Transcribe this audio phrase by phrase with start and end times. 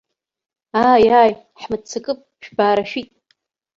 [0.81, 1.31] Ааи-ааи,
[1.61, 3.09] ҳмыццакып, шәбаарашәит.